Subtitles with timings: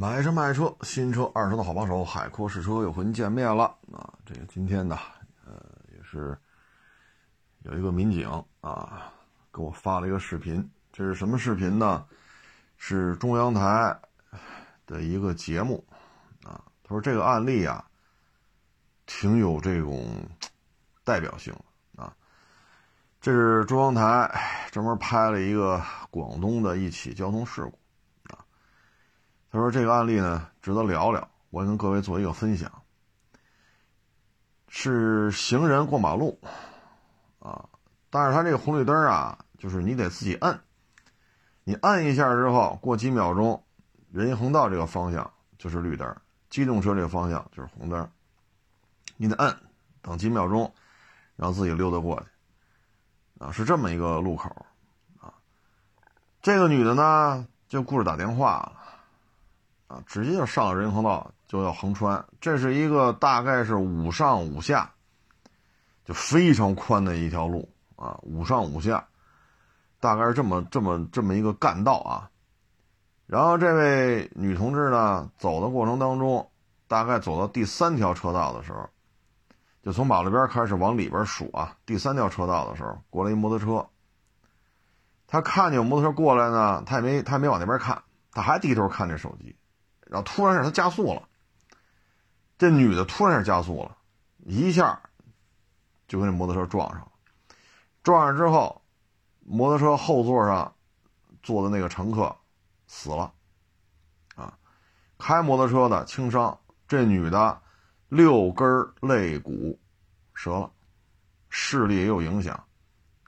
[0.00, 4.14] 买车卖车，新车二手的好帮手，海阔试车又和您见面了啊！
[4.24, 4.96] 这个今天呢，
[5.44, 5.60] 呃，
[5.92, 6.38] 也是
[7.64, 8.30] 有一个民警
[8.60, 9.12] 啊，
[9.52, 10.64] 给我发了一个视频。
[10.92, 12.06] 这是什么视频呢？
[12.76, 13.98] 是中央台
[14.86, 15.84] 的一个节目
[16.44, 16.62] 啊。
[16.84, 17.84] 他说这个案例啊，
[19.04, 20.06] 挺有这种
[21.02, 21.52] 代表性
[21.96, 22.14] 啊。
[23.20, 24.32] 这是中央台
[24.70, 27.76] 专门拍了一个广东的一起交通事故。
[29.50, 32.70] 他说：“这个案例呢，值得聊聊，我跟各位做一个分享。
[34.68, 36.38] 是行人过马路，
[37.38, 37.64] 啊，
[38.10, 40.60] 但是他这个红绿灯啊，就是你得自己摁，
[41.64, 43.64] 你摁一下之后，过几秒钟，
[44.12, 46.14] 人行横道这个方向就是绿灯，
[46.50, 48.06] 机动车这个方向就是红灯，
[49.16, 49.56] 你得摁，
[50.02, 50.70] 等几秒钟，
[51.36, 52.26] 让自己溜达过去，
[53.42, 54.66] 啊，是这么一个路口，
[55.18, 55.32] 啊，
[56.42, 58.74] 这个女的呢，就顾着打电话了。”
[59.88, 62.24] 啊，直接就上了人行横道，就要横穿。
[62.40, 64.92] 这是一个大概是五上五下，
[66.04, 69.08] 就非常宽的一条路啊，五上五下，
[69.98, 72.30] 大概是这么这么这么一个干道啊。
[73.26, 76.50] 然后这位女同志呢，走的过程当中，
[76.86, 78.88] 大概走到第三条车道的时候，
[79.82, 83.86] 就从马路边开始往里边数啊，第三条车道的时候，过来一摩托车。
[85.26, 89.54] 他看见有摩托车过来呢，他也没他也没往那边看，他还低头看这手机。
[90.08, 91.22] 然后突然一下，他加速了。
[92.56, 93.96] 这女的突然加速了，
[94.38, 95.00] 一下
[96.08, 97.12] 就跟这摩托车撞上了。
[98.02, 98.82] 撞上之后，
[99.44, 100.74] 摩托车后座上
[101.42, 102.34] 坐的那个乘客
[102.86, 103.32] 死了。
[104.34, 104.58] 啊，
[105.18, 107.60] 开摩托车的轻伤，这女的
[108.08, 108.66] 六根
[109.00, 109.78] 肋骨
[110.34, 110.72] 折了，
[111.48, 112.64] 视力也有影响。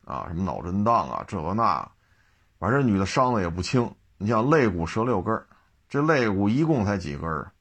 [0.05, 1.89] 啊，什么脑震荡啊，这个那，
[2.59, 3.94] 反正女的伤的也不轻。
[4.17, 5.47] 你像肋骨折六根
[5.91, 7.53] 这肋骨一共才几根儿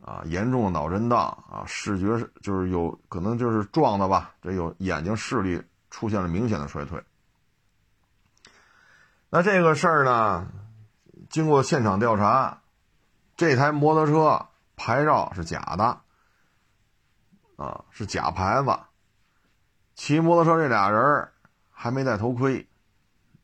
[0.00, 0.22] 啊？
[0.26, 4.34] 严重的脑震荡啊，视觉就是有可能就是撞的吧？
[4.42, 7.00] 这有眼睛视力出现了明显的衰退。
[9.30, 10.48] 那这个事儿呢，
[11.30, 12.60] 经过现场调查，
[13.36, 16.00] 这台摩托车牌照是假的
[17.56, 18.76] 啊，是假牌子。
[19.94, 21.28] 骑摩托车这俩人
[21.70, 22.66] 还没戴头盔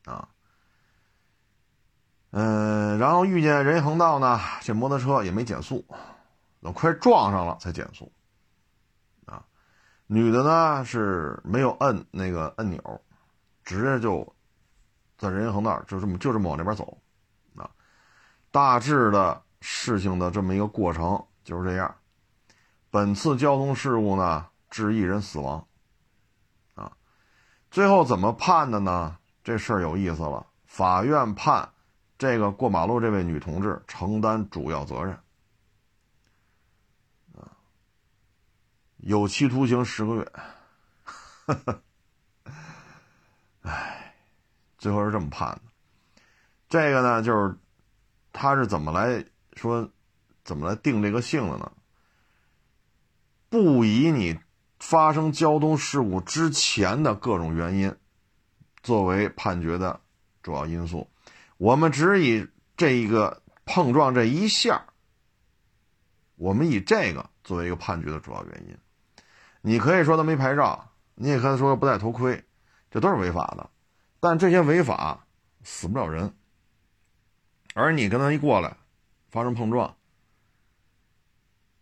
[0.05, 0.27] 啊。
[2.35, 5.85] 嗯，然后遇见人行横道呢，这摩托车也没减速，
[6.63, 8.11] 等快撞上了才减速。
[9.27, 9.45] 啊，
[10.07, 13.01] 女的呢是没有摁那个按钮，
[13.63, 14.35] 直接就
[15.15, 16.97] 在人行横道就这么就这么往那边走。
[17.55, 17.69] 啊，
[18.49, 21.93] 大致的事情的这么一个过程就是这样。
[22.89, 25.67] 本次交通事故呢致一人死亡。
[26.73, 26.93] 啊，
[27.69, 29.17] 最后怎么判的呢？
[29.43, 31.69] 这事儿有意思了，法院判。
[32.23, 35.13] 这个过马路这位女同志承担主要责任，
[37.35, 37.51] 啊，
[38.95, 40.31] 有期徒刑十个月，
[43.63, 44.15] 哎，
[44.77, 45.61] 最后是这么判的。
[46.69, 47.57] 这个呢，就是
[48.31, 49.25] 他是怎么来
[49.57, 49.91] 说，
[50.45, 51.69] 怎么来定这个性的呢？
[53.49, 54.39] 不以你
[54.79, 57.93] 发生交通事故之前的各种原因
[58.81, 59.99] 作为判决的
[60.41, 61.09] 主要因素。
[61.57, 64.85] 我们只以这一个碰撞这一下，
[66.35, 68.77] 我们以这个作为一个判决的主要原因。
[69.61, 72.43] 你可以说他没牌照，你也可以说不戴头盔，
[72.91, 73.69] 这都是违法的。
[74.19, 75.25] 但这些违法
[75.63, 76.33] 死不了人，
[77.73, 78.75] 而你跟他一过来
[79.29, 79.95] 发生碰撞，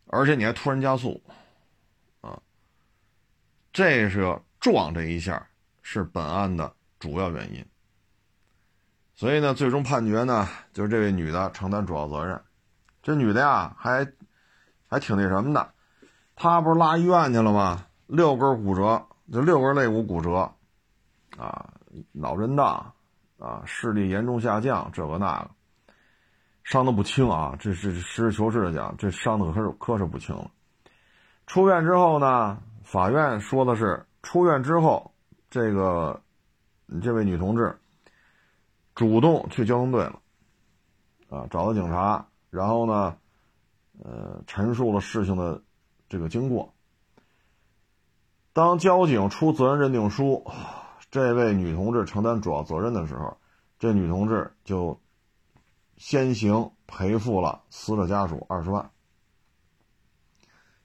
[0.08, 1.24] 而且你还突然加速，
[2.22, 2.40] 啊，
[3.74, 5.50] 这是撞这一下
[5.82, 7.66] 是本案的主要原因。
[9.22, 12.42] 所以呢，最终判决呢，就是这位女的承担主要责任。
[13.04, 14.12] 这女的呀，还
[14.90, 15.74] 还挺那什么的，
[16.36, 17.86] 她不是拉医院去了吗？
[18.08, 20.52] 六根骨折，就六根肋骨骨折，
[21.38, 21.70] 啊，
[22.12, 22.94] 脑震荡，
[23.38, 25.52] 啊，视力严重下降，这个那个，
[26.64, 27.56] 伤的不轻啊。
[27.60, 30.50] 这是实事求是的讲，这伤的可是可是不轻了。
[31.46, 35.14] 出院之后呢，法院说的是，出院之后，
[35.52, 36.20] 这个
[37.04, 37.78] 这位女同志。
[38.94, 40.22] 主动去交通队了，
[41.30, 43.18] 啊，找到警察，然后呢，
[44.04, 45.62] 呃，陈述了事情的
[46.10, 46.74] 这个经过。
[48.54, 50.46] 当交警出责任认定书，
[51.10, 53.38] 这位女同志承担主要责任的时候，
[53.80, 55.00] 这女同志就
[55.96, 58.92] 先行赔付了死者家属二十万。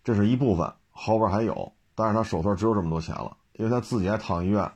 [0.05, 4.71] 这是一部分，后边还有，但是她手头只有这么多钱了，因为她自己还躺医院。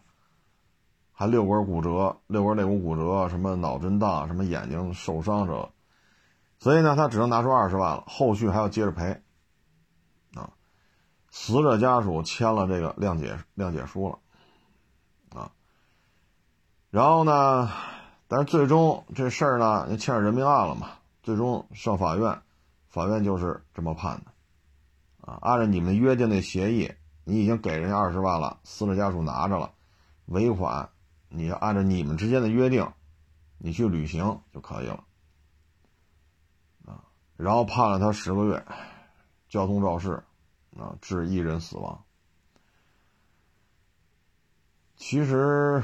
[1.21, 5.71] 还六根骨折，六根肋骨骨折，什么脑震荡，什么眼睛受伤，这
[6.59, 9.21] 所以呢，他只能拿出二十万了，后续还要接着赔。
[10.35, 10.49] 啊，
[11.29, 15.53] 死者家属签了这个谅解谅解书了，啊，
[16.89, 17.71] 然后呢，
[18.27, 20.89] 但是最终这事儿呢，也牵扯人命案了嘛，
[21.23, 22.41] 最终上法院，
[22.89, 25.31] 法院就是这么判的。
[25.31, 26.91] 啊，按照你们约定的协议，
[27.25, 29.71] 你已经给人家二十万了，死者家属拿着了，
[30.25, 30.89] 尾款
[31.31, 32.93] 你要按照你们之间的约定，
[33.59, 35.05] 你去履行就可以了。
[36.85, 37.05] 啊，
[37.37, 38.67] 然后判了他十个月，
[39.49, 40.23] 交通肇事，
[40.77, 42.05] 啊，致一人死亡。
[44.97, 45.83] 其实，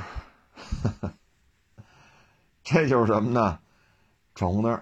[2.64, 3.60] 这就是什么呢？
[4.34, 4.74] 闯红灯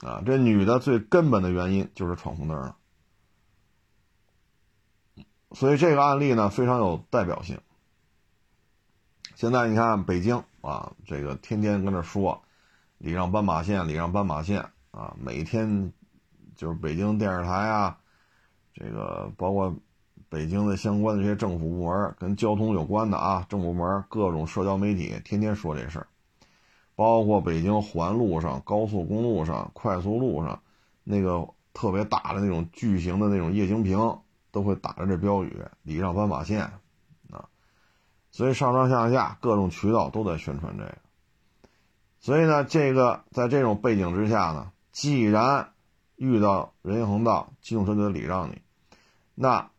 [0.00, 2.76] 啊，这女的最根本的原因就是闯红灯了。
[5.52, 7.60] 所以这个案例呢非常有代表性。
[9.34, 12.40] 现在你看北京啊，这个天天跟这说
[12.98, 15.92] 礼让斑马线，礼让斑马线啊，每天
[16.54, 17.98] 就是北京电视台啊，
[18.72, 19.74] 这个包括
[20.28, 26.06] 北京的相关的这些政府部门跟交通有关的啊，政府部门各种社交媒体天天说这事儿，
[26.94, 30.60] 包括北京环路上、高速公路上、快速路上
[31.02, 34.18] 那个特别大的那种巨型的那种液晶屏。
[34.52, 35.52] 都会打着这标语
[35.82, 36.70] “礼让斑马线”，
[38.34, 40.98] 所以上上下下各种渠道都在宣传这个。
[42.18, 45.72] 所以呢，这个在这种背景之下呢，既然
[46.16, 48.60] 遇到人行横道，机动车就得礼让你，
[49.36, 49.70] 那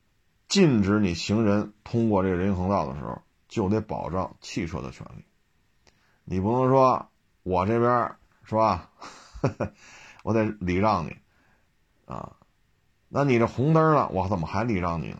[0.47, 5.25] 禁止你行人通过这个人行横道的时候，就得保障汽车的权利。
[6.23, 7.09] 你不能说
[7.43, 8.15] 我这边
[8.45, 8.89] 是吧，
[10.23, 11.17] 我得礼让你，
[12.05, 12.37] 啊。
[13.09, 15.19] 那你这红灯了，我怎么还礼让你呢？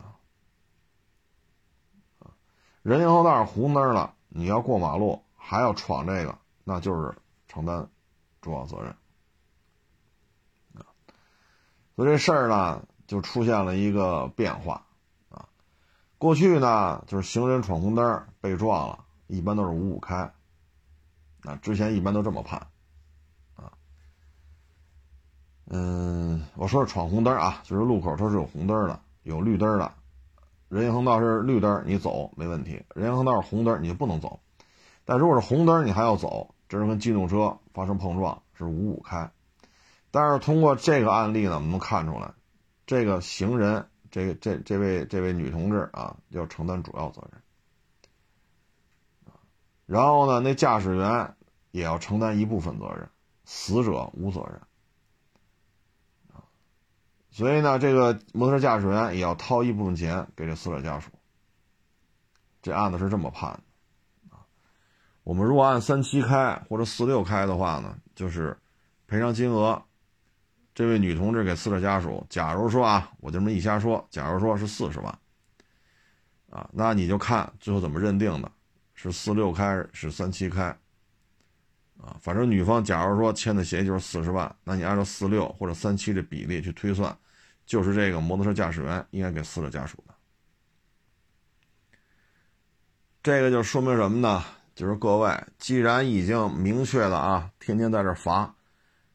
[2.85, 7.11] 人行横道红灯了，你要过马路还要闯这个，那就是
[7.47, 7.89] 承担
[8.41, 8.95] 主要责任
[10.75, 10.85] 啊。
[11.95, 14.85] 所以这事儿呢，就出现了一个变化
[15.29, 15.49] 啊。
[16.19, 20.31] 过去呢，就是行人闯红灯被撞了，一般都是五五开。
[21.41, 22.67] 啊，之前一般都这么判
[23.55, 23.73] 啊。
[25.65, 29.91] 嗯，我说是闯红灯啊，就是路口它是有红灯的，有绿灯的。
[30.69, 34.39] 人行横道是绿灯，你走没问题；人行横道是红灯，你就不能走。
[35.05, 39.31] 但如果是红灯，你还要走，这是跟机动车发生碰撞，是五五开。
[40.09, 42.33] 但是通过这个案例呢，我们能看出来，
[42.87, 47.41] 这个行人，这个这这位这位女同志啊，要承担主要责任。
[49.85, 51.35] 然后呢，那驾驶员
[51.69, 53.07] 也要承担一部分责任，
[53.43, 54.59] 死者无责任。
[57.35, 61.11] 所以呢，这个摩托车驾驶员也要掏一部分钱给这死者家属。
[62.61, 63.51] 这案子是这么判
[64.29, 64.39] 的，啊，
[65.25, 68.57] 我们如果按三七开或者四六开的话呢，就是
[69.05, 69.83] 赔偿金额，
[70.73, 75.19] 这位女同志给死者家属，假如说啊，我这么一瞎说，假如说是四十万，
[76.49, 78.49] 啊，那你就看最后怎么认定的，
[78.93, 80.67] 是四六开是三七开，
[81.97, 87.13] 啊，反正女方假如说签的协议就是四十万，那你按照四六或者三七的比例去推算。
[87.65, 90.13] 就是这个摩托车驾驶员应该给死者家属的，
[93.23, 94.43] 这个就说明什么呢？
[94.75, 98.53] 就是各位，既然已经明确了啊，天天在这罚，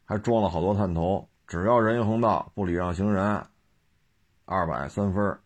[0.04, 3.46] 还装了好多探头，只要人行横道不礼让行人，
[4.46, 5.38] 二百三分。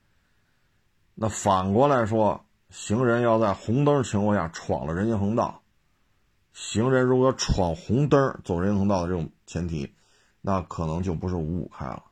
[1.14, 5.62] 那反过来说，行人要在红灯情况下闯了人行横道，
[6.52, 9.94] 行人如果闯红灯走人行横道的这种前提，
[10.40, 12.02] 那可能就不是五五开了。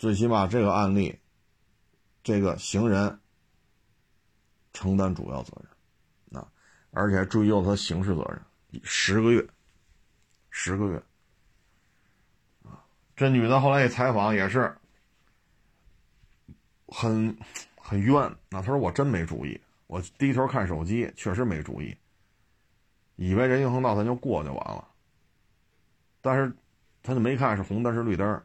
[0.00, 1.18] 最起码这个案例，
[2.22, 3.20] 这个行人
[4.72, 5.52] 承担主要责
[6.32, 6.50] 任，啊，
[6.90, 9.46] 而且还追究他刑事责任，十个月，
[10.48, 11.02] 十个月，
[12.62, 12.82] 啊，
[13.14, 14.74] 这女的后来一采访也是
[16.86, 17.36] 很
[17.76, 21.94] 很冤，那她说我真没注意，我低头看手机，确实没注意，
[23.16, 24.88] 以为人行横道咱就过就完了，
[26.22, 26.50] 但是
[27.02, 28.42] 他就没看是红灯是绿灯。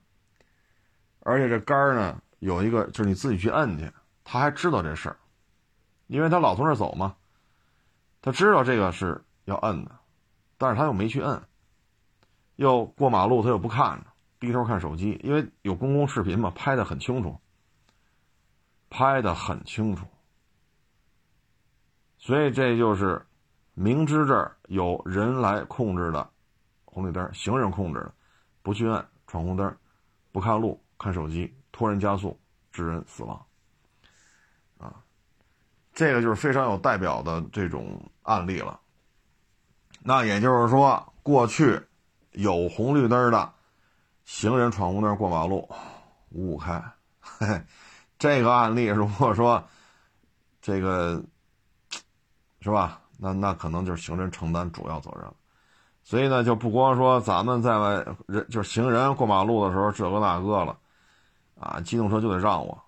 [1.25, 3.91] 而且这杆儿呢，有一个就是你自己去摁去，
[4.23, 5.17] 他还知道这事儿，
[6.05, 7.15] 因为他老从这走嘛，
[8.21, 9.91] 他知道这个是要摁的，
[10.59, 11.41] 但是他又没去摁，
[12.57, 14.05] 又过马路他又不看，
[14.39, 17.35] 低头看手机，因为有公共视频嘛，拍的很清楚，
[18.91, 20.05] 拍的很清楚，
[22.19, 23.25] 所以这就是
[23.73, 26.29] 明知这儿有人来控制的
[26.85, 28.13] 红绿灯，行人控制的，
[28.61, 29.75] 不去摁闯红灯，
[30.31, 30.79] 不看路。
[30.97, 32.39] 看手机，突然加速，
[32.71, 33.45] 致人死亡，
[34.77, 34.93] 啊，
[35.93, 38.79] 这个就是非常有代表的这种案例了。
[40.01, 41.81] 那也就是说，过去
[42.31, 43.53] 有红绿灯的，
[44.23, 45.69] 行人闯红灯过马路，
[46.29, 46.83] 五五开。
[47.19, 47.61] 嘿，
[48.19, 49.63] 这个案例如果说
[50.61, 51.23] 这个
[52.61, 53.01] 是吧？
[53.17, 55.31] 那那可能就是行人承担主要责任。
[56.03, 60.77] 所以呢，就不光说咱们在外人，就是行人过马路的时候这个那个了，
[61.59, 62.83] 啊，机动车就得让我，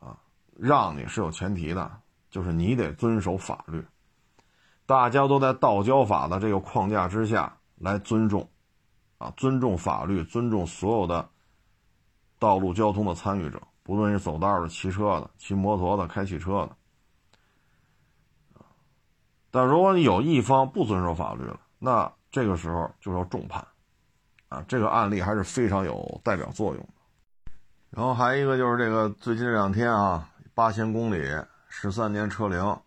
[0.00, 0.18] 啊，
[0.56, 1.90] 让你是有前提的，
[2.30, 3.84] 就是你得遵守法律，
[4.84, 8.48] 大家都在道交法的这个框架之下来尊重，
[9.18, 11.28] 啊，尊重法律，尊重所有的
[12.38, 16.76] 道路交通的参与者，不论是走道的、骑车的、骑摩托的、开汽车的，
[19.52, 23.64] 但如果你有一方不遵守法律了，那这个时候就要重判，
[24.48, 27.01] 啊，这个案例还是非常有代表作用的。
[27.94, 31.22] 然后还有一个就是这个最近这两天啊，八千公里
[31.68, 32.80] 十三年车龄，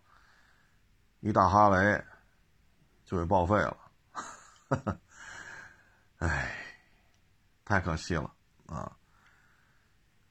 [1.20, 2.04] 一大哈雷
[3.04, 3.76] 就给报废了，
[6.18, 6.52] 哎，
[7.64, 8.28] 太可惜了
[8.66, 8.96] 啊！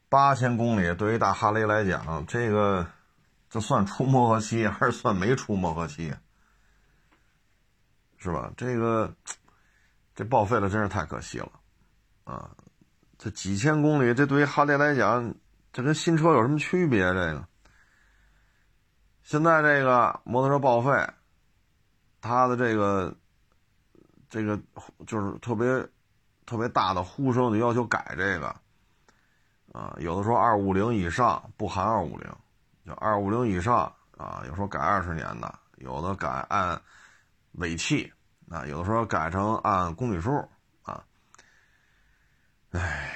[0.10, 2.86] 八千公里对于大哈雷来讲，这个
[3.50, 6.14] 这算出磨合期还是算没出磨合期？
[8.18, 8.52] 是吧？
[8.58, 9.16] 这个
[10.14, 11.52] 这报废了，真是太可惜了，
[12.26, 12.52] 啊！
[13.26, 15.34] 这几千公里，这对于哈雷来讲，
[15.74, 17.02] 这跟新车有什么区别？
[17.02, 17.44] 这个
[19.24, 20.92] 现在这个摩托车报废，
[22.22, 23.12] 它的这个
[24.30, 24.56] 这个
[25.08, 25.66] 就是特别
[26.46, 28.56] 特别大的呼声，就要求改这个
[29.74, 29.96] 啊。
[29.98, 32.30] 有的说二五零以上不含二五零，
[32.86, 36.80] 就二五零以上啊，有时候改二十年的，有的改按
[37.54, 38.14] 尾气。
[38.52, 40.48] 啊，有的时候改成按公里数
[42.76, 43.10] 哎，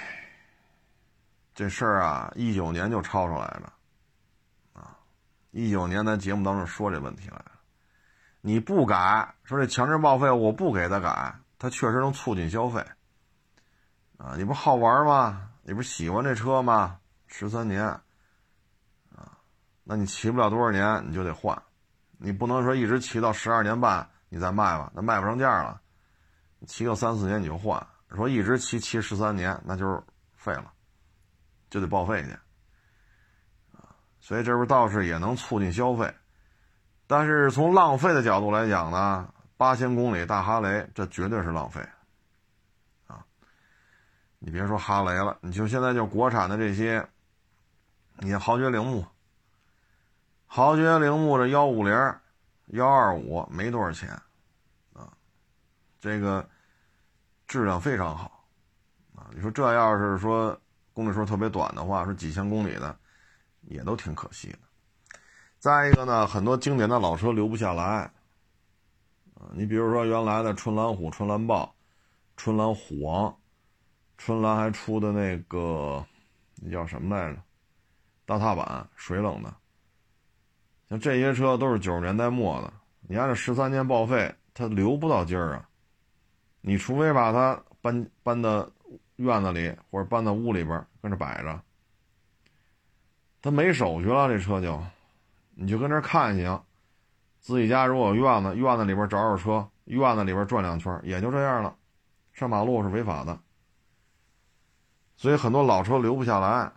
[1.53, 3.73] 这事儿啊，一九年就抄出来了，
[4.71, 4.97] 啊，
[5.51, 7.51] 一九年咱节目当中说这问题来了，
[8.39, 12.79] 你不改，说这强制报废，我不给他改，他确实能促进消费，
[14.17, 15.49] 啊，你不好玩吗？
[15.63, 16.97] 你不喜欢这车吗？
[17.27, 17.83] 十三年，
[19.13, 19.37] 啊，
[19.83, 21.61] 那你骑不了多少年你就得换，
[22.17, 24.09] 你不能说一直骑到十二年半。
[24.31, 25.81] 你再卖吧，那卖不上价了。
[26.67, 27.83] 骑个三四年你就换，
[28.15, 30.01] 说一直骑骑十三年，那就是
[30.35, 30.71] 废了，
[31.69, 32.31] 就得报废去。
[33.77, 36.13] 啊，所以这不倒是也能促进消费，
[37.07, 41.81] 但是从浪费的角度来讲呢，八千公里大哈雷这绝对是浪费。
[43.07, 43.25] 啊，
[44.39, 47.07] 你别说哈雷了，你就现在就国产的这些，
[48.19, 49.05] 你看豪爵铃木，
[50.45, 51.93] 豪爵铃木这幺五零。
[52.73, 54.11] 幺二五没多少钱，
[54.93, 55.11] 啊，
[55.99, 56.47] 这个
[57.49, 58.45] 质量非常好，
[59.15, 60.55] 啊，你说这要是说
[60.93, 62.95] 公里数特别短的话，说几千公里的，
[63.61, 64.59] 也都挺可惜的。
[65.57, 67.83] 再一个呢，很多经典的老车留不下来，
[69.33, 71.73] 啊，你比如说原来的春兰虎、春兰豹、
[72.37, 73.35] 春兰虎王，
[74.19, 76.05] 春兰还出的那个
[76.57, 77.41] 那叫什么来着？
[78.27, 79.51] 大踏板水冷的。
[80.87, 85.68] 像这些车都是九十年代末的，你按照十三年报废，它留不到今儿啊！
[86.61, 88.69] 你除非把它搬搬到
[89.15, 91.61] 院子里，或者搬到屋里边跟着摆着，
[93.41, 94.81] 它没手续了，这车就，
[95.55, 96.61] 你就跟这看行。
[97.39, 101.75] 自己家如果有院子，院子里边找找车，院子里边转两圈，也就这样了。
[102.33, 103.39] 上马路是违法的，
[105.15, 106.71] 所以很多老车留不下来。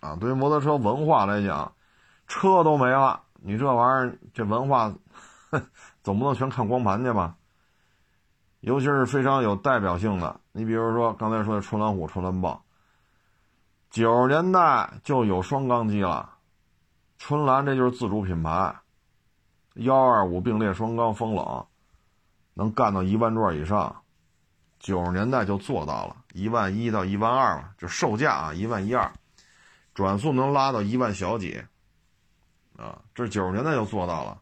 [0.00, 1.72] 啊，对于摩托车文化来讲。
[2.26, 4.94] 车都没了，你这玩意儿这文化，
[6.02, 7.36] 总不能全看光盘去吧？
[8.64, 12.64] 尤其是非常有代表性的，你比如说刚才说的春兰虎、春兰豹，
[13.90, 16.30] 九十年代就有双缸机了。
[17.18, 18.74] 春兰这就是自主品牌，
[19.74, 21.66] 幺二五并列双缸风冷，
[22.54, 23.94] 能干到一万转以上。
[24.78, 29.12] 九十年代就做到了一万一到一万二，就售价啊一万一二，
[29.92, 31.62] 转速能拉到一万小几。
[32.78, 34.38] 啊，这九十年代就做到了，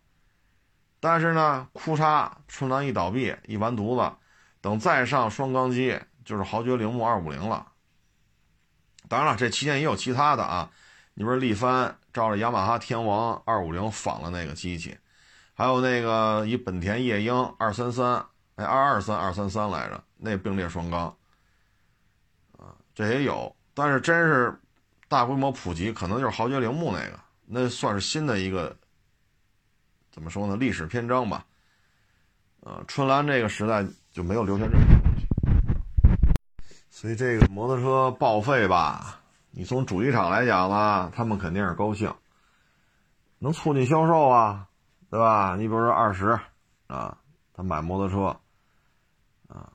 [1.04, 4.16] 但是呢，库嚓，春兰一倒闭，一完犊子，
[4.60, 7.66] 等再上双缸机，就是豪爵铃木二五零了。
[9.08, 10.70] 当然了，这期间也有其他的啊，
[11.14, 14.96] 你比如力帆照着雅马哈天王二五零仿了那个机器，
[15.54, 21.08] 还有那个一本田夜莺二三三，哎，二二三二三三来着，那并列双缸，
[22.56, 24.56] 啊，这也有，但是真是
[25.08, 27.18] 大规模普及，可能就是豪爵铃木那个。
[27.44, 28.74] 那算是新的一个，
[30.12, 30.56] 怎么说呢？
[30.56, 31.46] 历史篇章吧。
[32.60, 35.26] 呃，春兰这个时代就没有留下任何东西，
[36.90, 39.18] 所以这个摩托车报废吧，
[39.50, 42.14] 你从主机厂来讲呢，他们肯定是高兴，
[43.40, 44.68] 能促进销售啊，
[45.10, 45.56] 对吧？
[45.56, 46.38] 你比如说二十
[46.86, 47.18] 啊，
[47.52, 48.38] 他买摩托车
[49.48, 49.72] 啊，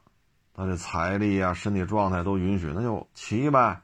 [0.53, 3.81] 他这财力啊、身体状态都允许，那就骑呗。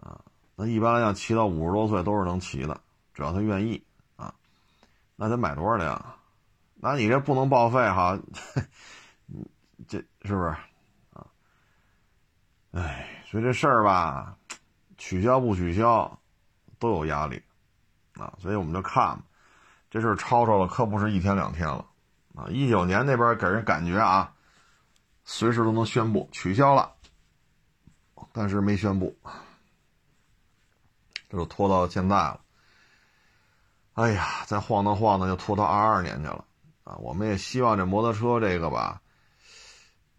[0.00, 0.20] 啊，
[0.54, 2.78] 那一般来讲，骑到五十多岁都是能骑的，
[3.14, 3.85] 只要他愿意。
[5.16, 6.14] 那得买多少辆？
[6.74, 8.18] 那你这不能报废哈，
[9.88, 10.54] 这是不是
[11.14, 11.26] 啊？
[12.72, 14.36] 哎，所以这事儿吧，
[14.98, 16.20] 取消不取消
[16.78, 17.42] 都有压力
[18.14, 18.34] 啊。
[18.38, 19.18] 所以我们就看，
[19.90, 21.86] 这事儿吵吵了，可不是一天两天了
[22.34, 22.46] 啊。
[22.50, 24.34] 一九年那边给人感觉啊，
[25.24, 26.94] 随时都能宣布取消了，
[28.32, 29.16] 但是没宣布。
[31.28, 32.40] 这就拖到现在了，
[33.96, 36.44] 哎呀，再晃荡晃荡就拖到二二年去了
[36.84, 36.96] 啊！
[36.96, 39.00] 我们也希望这摩托车这个吧，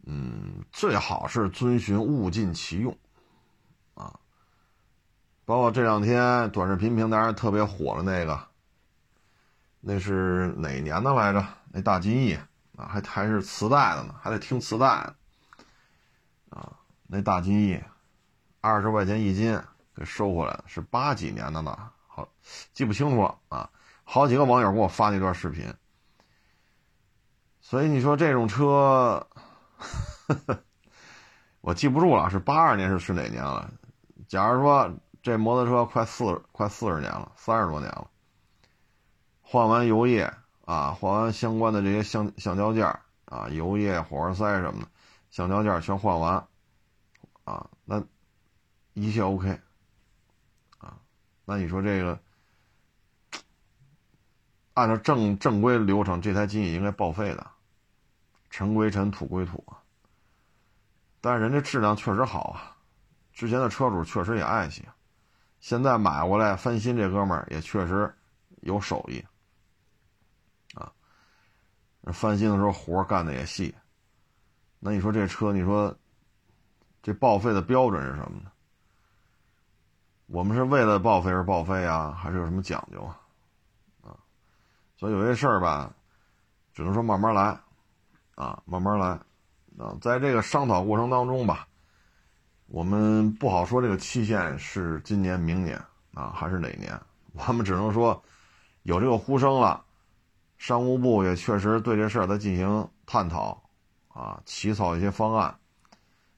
[0.07, 2.97] 嗯，最好是遵循物尽其用
[3.93, 4.19] 啊。
[5.45, 8.47] 包括这两天短视频平台上特别火的那个，
[9.79, 11.45] 那是哪年的来着？
[11.71, 12.33] 那大金翼
[12.75, 14.87] 啊，还还是磁带的呢，还得听磁带
[16.49, 16.73] 啊。
[17.05, 17.79] 那大金翼，
[18.59, 19.61] 二十块钱一斤。
[19.95, 21.75] 给收回来的是八几年的呢，
[22.73, 23.69] 记不清楚了啊。
[24.03, 25.73] 好几个网友给我发那段视频，
[27.59, 29.27] 所以你说这种车，
[31.59, 33.69] 我记不住了，是八二年是是哪年了？
[34.29, 34.89] 假如说
[35.21, 38.09] 这摩托车快四快四十年了，三十多年了，
[39.41, 42.85] 换完油液啊，换完相关的这些橡橡胶件
[43.25, 44.87] 啊，油液、火花塞什么的，
[45.29, 46.47] 橡胶件全换完
[47.43, 48.01] 啊，那
[48.93, 49.59] 一切 OK
[50.77, 50.97] 啊。
[51.43, 52.17] 那你说这个，
[54.77, 57.47] 按照正正规流程，这台机也应该报废的，
[58.51, 59.65] 尘归尘，土归土。
[61.19, 62.77] 但是人家质量确实好啊，
[63.33, 64.85] 之前的车主确实也爱惜，
[65.59, 68.13] 现在买过来翻新，这哥们儿也确实
[68.61, 69.25] 有手艺
[70.75, 70.93] 啊。
[72.13, 73.73] 翻新的时候活干的也细。
[74.79, 75.91] 那你说这车，你说
[77.01, 78.51] 这报废的标准是什么呢？
[80.27, 83.01] 我们是为了报废而报废啊，还是有什么讲究？
[83.01, 83.19] 啊，
[84.97, 85.93] 所以有些事儿吧，
[86.73, 87.57] 只能说慢慢来，
[88.35, 89.07] 啊，慢慢来，
[89.77, 91.67] 啊，在这个商讨过程当中吧，
[92.65, 95.79] 我们不好说这个期限是今年、明年
[96.15, 96.99] 啊，还是哪年？
[97.33, 98.19] 我们只能说
[98.81, 99.85] 有这个呼声了，
[100.57, 103.61] 商务部也确实对这事儿在进行探讨，
[104.07, 105.55] 啊，起草一些方案，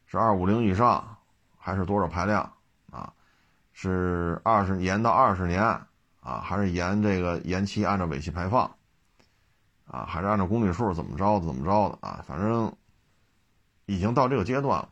[0.06, 1.18] 是二五零以上，
[1.58, 2.42] 还是多少排量？
[2.92, 3.14] 啊
[3.72, 5.64] 是二十年到二十年
[6.30, 8.70] 啊，还是延这个延期按照尾气排放
[9.88, 12.24] 啊，还是按照公里数怎么着怎么着的啊？
[12.28, 12.72] 反正
[13.88, 14.90] 已经到这个阶段了，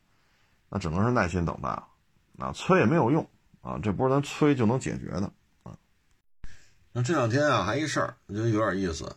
[0.69, 1.87] 那只能是耐心等待了。
[2.39, 3.29] 啊，催也没有用
[3.61, 5.77] 啊，这不是咱催就能解决的啊。
[6.91, 9.15] 那这两天啊，还一事儿，我觉得有点意思。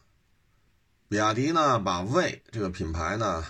[1.09, 3.43] 比亚迪呢，把魏这个品牌呢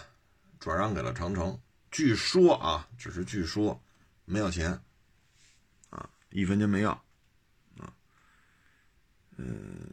[0.61, 1.59] 转让给了长城，
[1.91, 3.83] 据说啊，只是据说，
[4.27, 4.81] 没有钱
[5.91, 6.09] 啊。
[6.31, 7.03] 一分钱没要，
[9.43, 9.89] 嗯，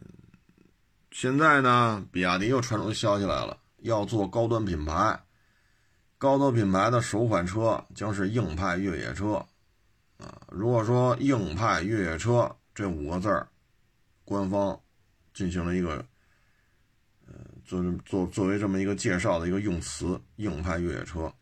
[1.10, 5.18] 现在呢，比亚迪又传出消息来了，要做高端品牌，
[6.18, 9.36] 高端品牌的首款车将是硬派越野车，
[10.18, 13.48] 啊，如果说硬派越野车这五个字儿，
[14.24, 14.78] 官方
[15.32, 16.04] 进行了一个，
[17.26, 17.34] 呃，
[17.64, 21.32] 作作作为这么一个介绍的一个用词，硬派越野车，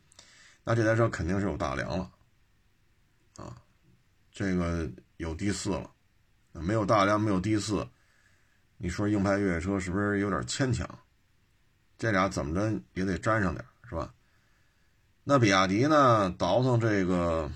[0.63, 2.11] 那这台车肯定是有大梁了，
[3.37, 3.57] 啊。
[4.31, 5.91] 这个有第四了，
[6.53, 7.89] 没有大梁，没有第四，
[8.79, 10.89] 你说硬派越野车是不是有点牵强？
[11.99, 14.13] 这俩怎么着也得沾上点，是吧？
[15.25, 17.51] 那比亚迪呢，倒腾这个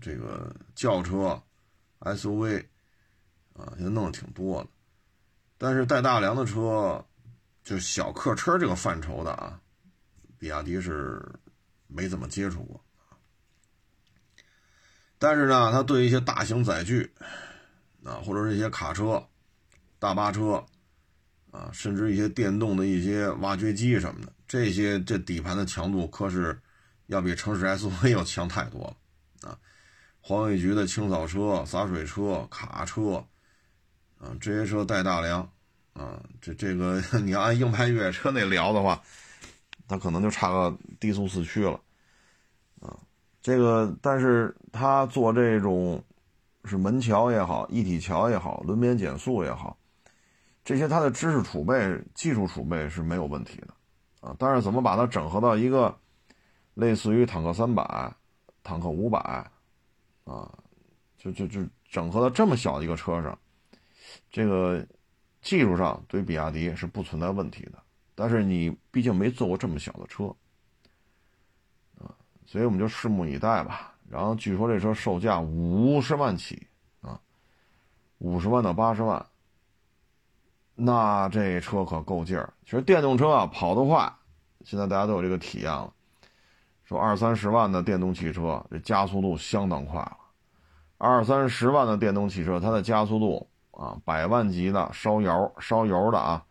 [0.00, 1.40] 这个轿车、
[2.00, 2.66] SUV
[3.54, 4.68] 啊，现在弄的挺多的，
[5.56, 7.04] 但是带大梁的车，
[7.62, 9.60] 就小客车这个范畴的啊，
[10.36, 11.24] 比亚迪是
[11.86, 12.84] 没怎么接触过。
[15.18, 17.10] 但是呢，它对一些大型载具，
[18.04, 19.26] 啊，或者是一些卡车、
[19.98, 20.64] 大巴车，
[21.50, 26.58] 啊，甚至一些电动的一些挖掘机什么的，这些这底盘的强度可是
[27.06, 28.80] 要比城市 SUV 要强太多
[29.42, 29.58] 了，啊，
[30.20, 33.24] 环卫局的清扫车、洒水车、卡车，
[34.18, 35.40] 啊，这些车带大梁，
[35.92, 39.02] 啊，这这个 你要按硬派越野车那聊的话，
[39.88, 41.80] 它可能就差个低速四驱了。
[43.42, 46.02] 这个，但是他做这种
[46.64, 49.78] 是门桥也好，一体桥也好，轮边减速也好，
[50.66, 53.68] 这些它的知识储备、技术储备是没有问题的
[54.20, 54.34] 啊。
[54.36, 55.96] 但是怎么把它整合到一个
[56.74, 58.12] 类似于坦克三百、
[58.64, 59.48] 坦克五百
[60.24, 60.52] 啊，
[61.16, 63.38] 就就就整合到这么小的一个车上，
[64.28, 64.84] 这个
[65.40, 67.78] 技术上对比亚迪是不存在问题的。
[68.16, 70.24] 但是你毕竟没做过这么小的车
[72.00, 72.10] 啊
[72.44, 73.94] 所以我们就拭目以待吧。
[74.08, 76.66] 然后据说这车售价五十万起
[77.02, 77.20] 啊，
[78.18, 79.24] 五十万到八十万，
[80.76, 82.52] 那这车可够劲儿。
[82.64, 84.12] 其实电动车啊跑得快，
[84.64, 85.92] 现在大家都有这个体验了。
[86.84, 90.16] 说二三十万的电动汽车，这加速度相当快了。
[90.98, 96.44] 二三十万的电动汽车，它的加速度啊，百万级的烧油烧油的啊，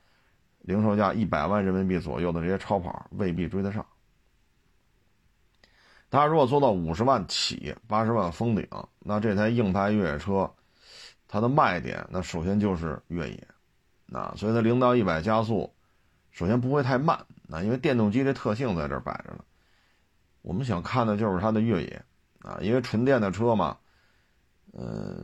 [0.60, 3.86] 零售价一百万人民币左右的这些超跑未必追得上。
[6.12, 8.68] 它如果做到五十万起，八十万封顶，
[9.00, 10.50] 那这台硬派越野车，
[11.28, 13.48] 它的卖点那首先就是越野，
[14.12, 15.74] 啊，所以它零到一百加速，
[16.32, 17.18] 首先不会太慢，
[17.50, 19.44] 啊，因为电动机这特性在这摆着呢。
[20.42, 22.06] 我们想看的就是它的越野，
[22.42, 23.78] 啊，因为纯电的车嘛，
[24.74, 25.18] 嗯，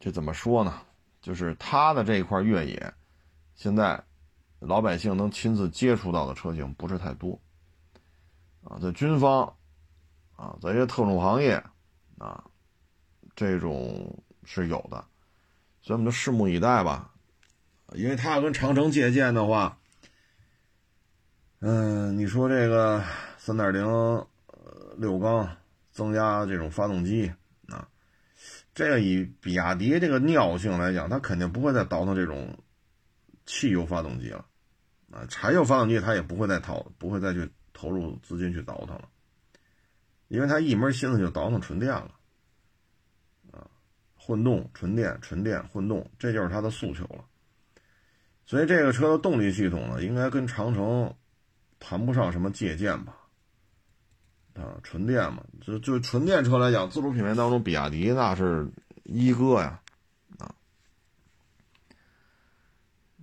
[0.00, 0.80] 这怎么说呢？
[1.22, 2.92] 就是它的这一块越野，
[3.54, 4.02] 现在
[4.58, 7.38] 老百姓能亲自接触到的车型不是太多，
[8.64, 9.44] 啊，在军方，
[10.34, 11.62] 啊，在一些特种行业，
[12.18, 12.42] 啊，
[13.36, 14.12] 这种
[14.44, 15.04] 是有的，
[15.90, 17.12] 所以我们就拭目以待吧，
[17.94, 19.76] 因为它要跟长城借鉴的话。
[21.58, 23.02] 嗯，你说这个
[23.38, 23.84] 三点零
[24.96, 25.56] 六缸
[25.90, 27.32] 增加这种发动机
[27.66, 27.88] 啊，
[28.72, 32.56] 这个以比亚迪这个尿性来讲，它肯定不会再倒腾这种
[33.44, 34.46] 汽油发动机了
[35.10, 39.08] 啊，柴油发动机它也不会再投，不会再去投入资金去倒腾了，
[40.28, 42.14] 因为它一门心思就倒腾纯电了，
[44.30, 47.24] 混动、纯电、纯电、混动，这就是它的诉求了。
[48.46, 51.12] 所以这个车的动力系统呢，应该跟长城。
[51.82, 53.16] 谈不上什么借鉴吧，
[54.52, 58.70] 啊，纯电嘛，就就纯电车来讲，自主品牌当中，比亚迪那是
[59.04, 59.80] 一哥呀，
[60.36, 60.54] 啊，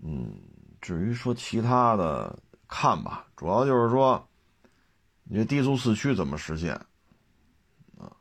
[0.01, 0.41] 嗯，
[0.81, 4.27] 至于说其他的看吧，主要就是说，
[5.25, 6.73] 你这低速四驱怎么实现，
[7.99, 8.11] 啊，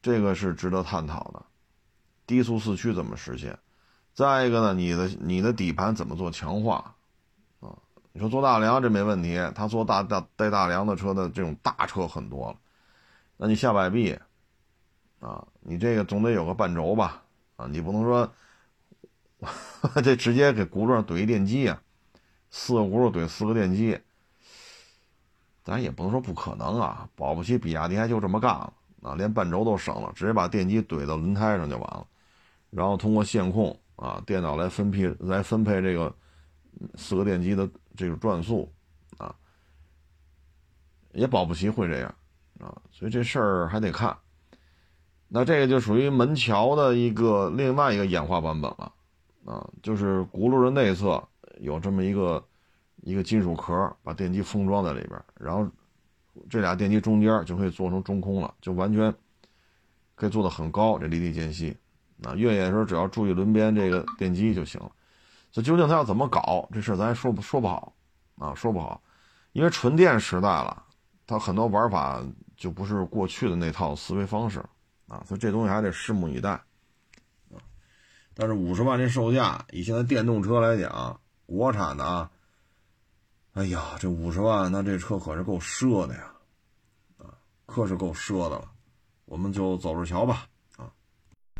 [0.00, 1.44] 这个是值得探讨的，
[2.28, 3.58] 低速四驱怎么实现？
[4.14, 6.94] 再一个呢，你的你的底盘怎么做强化？
[7.60, 7.74] 啊
[8.12, 12.56] 你说做大梁这没问题，他做大大带大梁的车的这种大车很多了，
[13.36, 14.18] 那你下摆臂，
[15.20, 17.22] 啊，你这个总得有个半轴吧，
[17.56, 18.32] 啊，你不能说
[20.02, 21.80] 这直接给轱辘上怼一电机啊，
[22.50, 24.00] 四个轱辘怼四个电机，
[25.62, 32.04] 咱也不能说不可能啊，保不齐比亚迪还就这么干了啊，连半轴都省了，直接把电机怼到轮胎上就完了，
[32.70, 36.14] 然后通过线控啊，电脑来分配来分配这个
[36.96, 37.68] 四个电机的。
[37.96, 38.72] 这个转速，
[39.16, 39.34] 啊，
[41.14, 42.14] 也保不齐会这样，
[42.60, 44.16] 啊，所以这事儿还得看。
[45.26, 48.92] 那这个就属于门桥的一个另外一个演化版本了，
[49.44, 51.20] 啊，就是轱辘的内侧
[51.58, 52.46] 有这么一个
[53.02, 55.68] 一个金属壳，把电机封装在里边，然后
[56.48, 59.12] 这俩电机中间就可以做成中空了，就完全
[60.14, 61.76] 可以做的很高，这离地间隙。
[62.24, 64.90] 啊，越野的时候只要注意轮边这个电机就行了。
[65.50, 67.92] 这究竟他要怎么搞这事咱说不说不好，
[68.36, 69.02] 啊，说不好，
[69.52, 70.84] 因为纯电时代了，
[71.26, 72.22] 它很多玩法
[72.56, 74.62] 就不是过去的那套思维方式，
[75.08, 77.56] 啊，所以这东西还得拭目以待，啊，
[78.34, 82.30] 但是五十万这售价，以现在电动车来讲，国产的啊，
[83.54, 86.32] 哎呀，这五十万，那这车可是够奢的呀，
[87.16, 87.32] 啊，
[87.64, 88.70] 可是够奢的了，
[89.24, 90.46] 我们就走着瞧吧，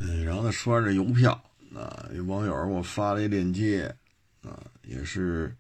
[0.01, 1.41] 嗯，然后再说这邮票。
[1.75, 3.95] 啊，有网友给我发了一链接，
[4.43, 5.55] 啊，也是，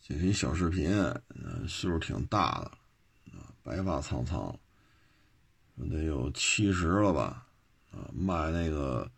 [0.00, 0.88] 这是一小视频，
[1.34, 2.66] 嗯，岁数挺大的，
[3.36, 4.56] 啊，白发苍苍，
[5.90, 7.44] 得有七十了吧，
[7.90, 9.10] 啊，卖那个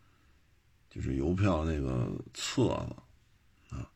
[0.89, 3.87] 就是邮票那个册子，啊，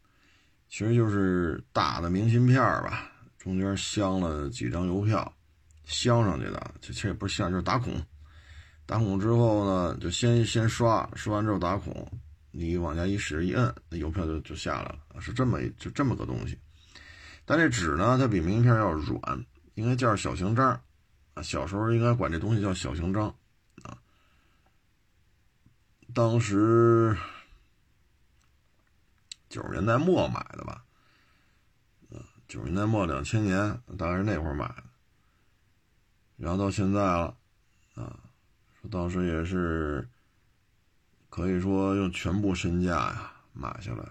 [0.69, 5.35] 其实就是大的明信片吧，中间镶了几张邮票，
[5.87, 7.95] 镶上去的，这其实也不是镶，就是打孔。
[8.85, 12.07] 打孔之后呢，就先先刷，刷完之后打孔，
[12.51, 16.59] 你往下一使一摁，那邮票就就下来了是这么就这么个东西。
[17.45, 20.79] 但这纸呢，它比名片要软，应该叫小型章
[21.35, 21.43] 啊。
[21.43, 23.35] 小时候应该管这东西叫小型章
[23.83, 23.97] 啊。
[26.13, 27.17] 当时
[29.49, 30.85] 九十年代末买的吧，
[32.47, 34.85] 九十年代末两千年大概是那会儿买的，
[36.37, 37.35] 然后到现在了
[37.95, 38.19] 啊。
[38.91, 40.09] 当时也是
[41.31, 44.05] 可以说用全部身价呀买下来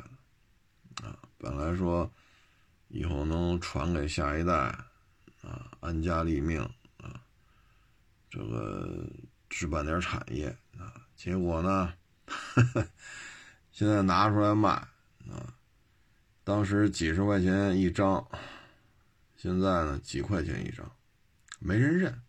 [0.96, 2.10] 的，啊，本来说
[2.88, 4.54] 以后能传给下一代，
[5.42, 6.62] 啊，安家立命，
[6.98, 7.22] 啊，
[8.30, 9.08] 这个
[9.50, 11.94] 置办点产业，啊，结果呢，
[13.72, 15.54] 现在拿出来卖，啊，
[16.44, 18.26] 当时几十块钱一张，
[19.36, 20.90] 现在呢几块钱一张，
[21.60, 22.22] 没人认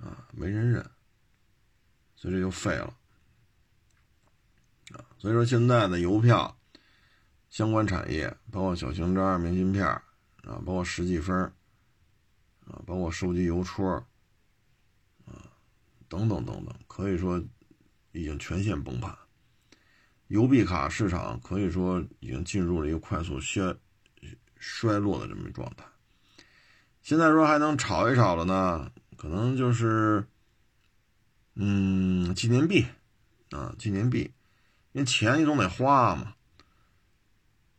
[0.00, 0.84] 啊，没人认，
[2.16, 2.96] 所以这就废了
[4.92, 5.04] 啊。
[5.18, 6.56] 所以说现在的邮票
[7.50, 10.02] 相关产业，包括小型张、明信片啊，
[10.64, 11.36] 包括实际分
[12.66, 13.94] 啊，包括收集邮戳
[15.26, 15.44] 啊，
[16.08, 17.38] 等等等等，可以说
[18.12, 19.14] 已经全线崩盘。
[20.28, 23.76] 邮币卡市场可以说已经进入了一个快速衰
[24.56, 25.84] 衰落的这么一状态。
[27.02, 30.24] 现在说还能炒一炒了呢，可能就是，
[31.54, 32.86] 嗯，纪念币
[33.50, 34.20] 啊，纪念币，
[34.92, 36.34] 因为钱你总得花嘛。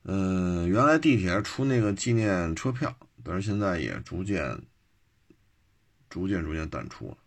[0.04, 4.56] 嗯，原来地铁出那个纪念车票，但是现在也逐渐、
[6.12, 7.18] 逐渐、逐渐淡出了。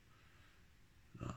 [1.27, 1.35] 啊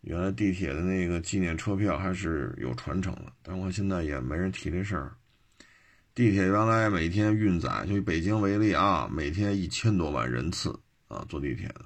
[0.00, 5.14] 原来地铁的那个纪念车票还是有传承的，但我现在也没人提这事儿。
[6.14, 10.70] 地铁原来每天运载，就以北京为例啊，每天一千多万人次
[11.08, 11.84] 啊坐地铁的。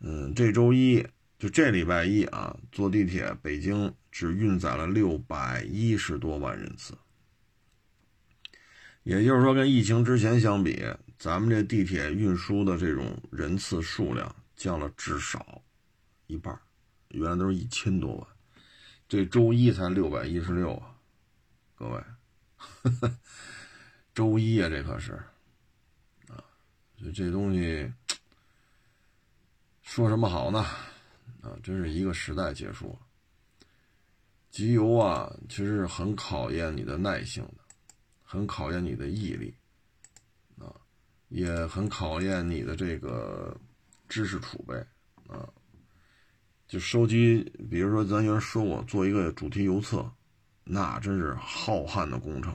[0.00, 1.04] 嗯，这周一
[1.38, 6.96] 就这礼拜一啊，坐地铁北京只运载了六百一十多万人次，
[9.02, 10.84] 也就是说，跟疫情之前相比，
[11.18, 15.62] 咱们这地铁运输的这种人次数量降了至少
[16.26, 16.58] 一半。
[17.08, 18.26] 原来都是一千多万，
[19.08, 20.94] 这周一才六百一十六啊，
[21.74, 22.04] 各位，
[24.14, 25.12] 周一啊，这可是。
[26.28, 26.44] 啊，
[26.98, 27.90] 所以这东西
[29.88, 30.58] 说什么好呢？
[31.40, 32.98] 啊，真是一个时代结束了。
[34.50, 37.64] 集邮啊，其实是很考验你的耐性的，
[38.22, 39.52] 很考验你的毅力
[40.58, 40.70] 啊，
[41.30, 43.58] 也很考验你的这个
[44.10, 44.74] 知识储备
[45.26, 45.48] 啊。
[46.68, 50.08] 就收集，比如说，咱原说我做一个主题邮册，
[50.64, 52.54] 那真是浩瀚的工程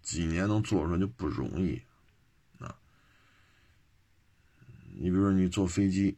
[0.00, 1.80] 几年能做出来就不容易
[2.58, 2.74] 啊。
[4.94, 6.16] 你比如说，你坐飞机，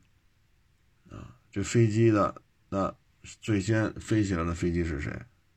[1.57, 2.95] 这飞机的那
[3.41, 5.11] 最先飞起来的飞机是谁？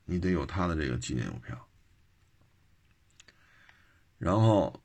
[0.06, 1.68] 你得有他的这个纪念邮票。
[4.16, 4.82] 然后，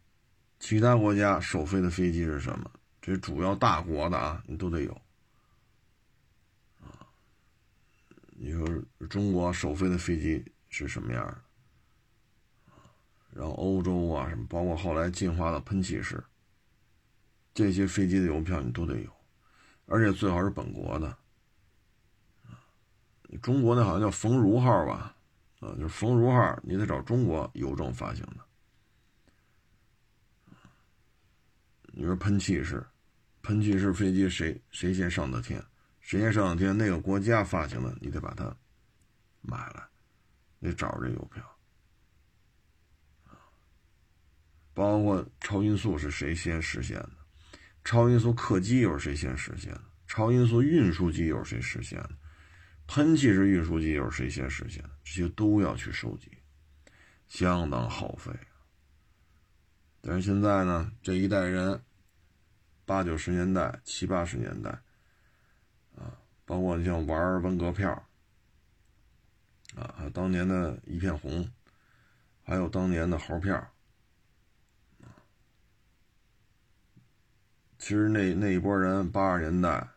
[0.59, 2.69] 其他国家首飞的飞机是什么？
[3.01, 4.91] 这主要大国的啊，你都得有
[6.81, 7.07] 啊。
[8.31, 8.67] 你说
[9.07, 11.41] 中国首飞的飞机是什么样的？
[13.31, 16.21] 然后欧洲啊什么，包括后来进化的喷气式，
[17.53, 19.09] 这些飞机的邮票你都得有，
[19.85, 21.17] 而且最好是本国的。
[23.41, 25.15] 中国那好像叫冯如号吧？
[25.59, 28.37] 啊，就是冯如号，你得找中国邮政发行的。
[31.97, 32.85] 你说喷气式，
[33.41, 35.63] 喷气式飞机谁谁先上的天？
[36.01, 36.77] 谁先上的天？
[36.77, 38.55] 那个国家发行的，你得把它
[39.41, 39.83] 买来，
[40.61, 41.43] 得找着这邮票
[44.73, 47.24] 包括超音速是谁先实现的？
[47.85, 49.81] 超音速客机又是谁先实现的？
[50.07, 52.09] 超音速运输机又是谁实现的？
[52.87, 54.89] 喷气式运输机又是谁先实现的？
[55.03, 56.31] 这些都要去收集，
[57.27, 58.31] 相当耗费。
[60.01, 61.81] 但是现在呢，这一代人，
[62.85, 64.69] 八九十年代、七八十年代。
[65.95, 67.91] 啊包括你像玩文革票，
[69.75, 71.49] 啊，还有当年的一片红，
[72.43, 73.73] 还有当年的猴票，
[77.85, 79.87] 其实那那一波人，八十年代、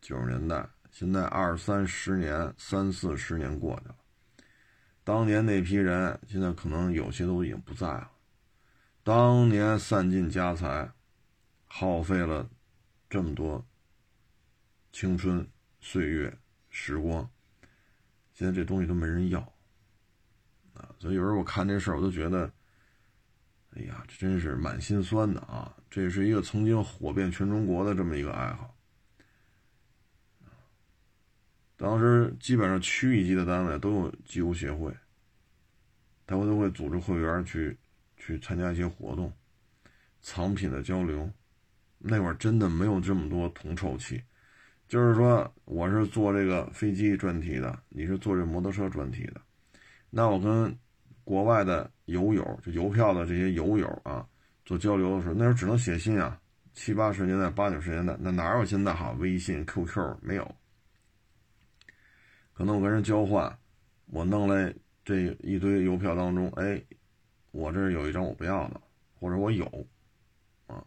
[0.00, 3.96] 九十年代，现在二三十年、三四十年过去了，
[5.02, 8.08] 当年那批人，现在可能有些都已经不在了。
[9.02, 10.92] 当年散尽家财，
[11.66, 12.48] 耗费了
[13.10, 13.66] 这么多。
[14.92, 15.44] 青春
[15.80, 16.38] 岁月
[16.70, 17.28] 时光，
[18.32, 19.40] 现在这东西都没人要
[20.74, 20.88] 啊！
[21.00, 22.48] 所以有时候我看这事儿，我都觉得，
[23.74, 25.74] 哎呀，这真是蛮心酸的啊！
[25.90, 28.76] 这是一个曾经火遍全中国的这么一个爱好，
[31.76, 34.94] 当时基本上区一级的单位都有机油协会，
[36.26, 37.76] 他们都会组织会员去
[38.16, 39.32] 去参加一些活动，
[40.20, 41.30] 藏品的交流。
[41.98, 44.22] 那会儿真的没有这么多铜臭气。
[44.86, 49.40] 就是说，我是做这个飞机专题的，你是做这摩托车专题的，
[50.10, 50.76] 那我跟
[51.24, 54.26] 国外的邮友，就邮票的这些邮友啊，
[54.64, 56.38] 做交流的时候，那时候只能写信啊。
[56.74, 60.54] 七八十年代、八九十年代，那哪有现在哈微信、QQ 没有？
[62.54, 63.58] 可能我跟人交换，
[64.06, 66.82] 我弄来这一堆邮票当中，哎，
[67.50, 68.80] 我这有一张我不要的，
[69.20, 69.66] 或者我有，
[70.66, 70.82] 啊，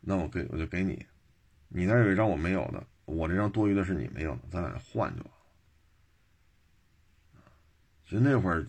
[0.00, 1.04] 那我给我就给你，
[1.68, 2.82] 你那有一张我没有的。
[3.04, 5.30] 我这张多余的是你没有的，咱俩换就完了。
[8.06, 8.66] 所以那会儿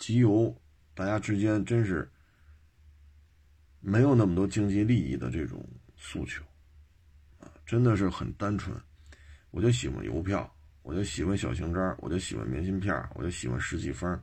[0.00, 0.52] 集邮，
[0.94, 2.10] 大家之间真是
[3.80, 5.62] 没有那么多经济利益的这种
[5.94, 6.42] 诉求，
[7.38, 8.74] 啊，真的是很单纯。
[9.50, 10.50] 我就喜欢邮票，
[10.82, 14.18] 我就喜欢小型章，我就喜欢明信片，我就喜欢十几分，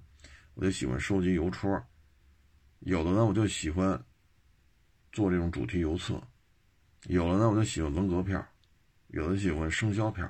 [0.55, 1.81] 我就喜欢收集邮戳。
[2.79, 4.03] 有的呢，我就喜欢
[5.11, 6.15] 做这种主题邮册；
[7.03, 8.41] 有的呢，我就喜欢文革票；
[9.09, 10.27] 有的喜欢生肖票。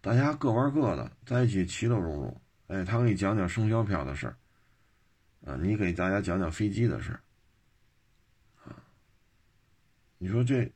[0.00, 2.40] 大家各玩各的，在一起其乐融融。
[2.68, 4.36] 哎，他给你讲讲生肖票的事儿，
[5.44, 7.20] 啊，你给大家讲讲飞机的事儿。
[10.20, 10.72] 你说这，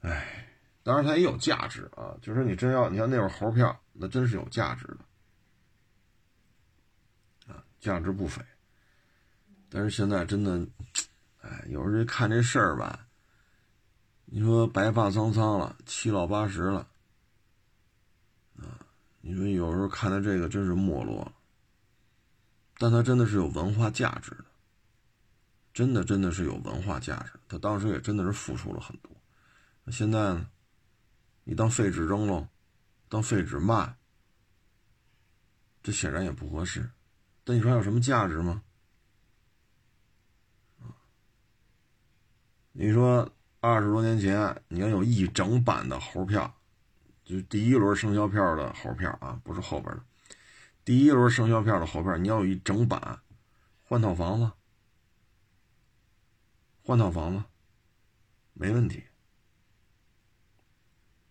[0.00, 0.46] 哎，
[0.82, 2.14] 当然它也有价值啊。
[2.20, 4.86] 就是，你真要你像那会儿猴票，那真是有价值
[7.46, 8.44] 的，啊，价值不菲。
[9.70, 10.68] 但是现在真的，
[11.40, 13.08] 哎，有时候看这事儿吧，
[14.26, 16.86] 你说白发苍苍了，七老八十了，
[18.58, 18.83] 啊，
[19.26, 21.32] 你说有时候看到这个真是没落。
[22.76, 24.44] 但它真的是有文化价值的。
[25.72, 27.32] 真的，真的是有文化价值。
[27.48, 29.10] 他当时也真的是付出了很多。
[29.90, 30.46] 现在呢，
[31.44, 32.48] 你当废纸扔了，
[33.08, 33.96] 当废纸卖，
[35.82, 36.90] 这显然也不合适。
[37.44, 38.62] 但你说有什么价值吗？
[42.72, 46.54] 你说二十多年前，你要有一整版的猴票，
[47.24, 50.02] 就是第一轮生肖票的猴票啊，不是后边的，
[50.84, 53.18] 第一轮生肖票的猴票，你要有一整版，
[53.82, 54.50] 换套房子。
[56.82, 57.42] 换套房子，
[58.52, 59.02] 没问题。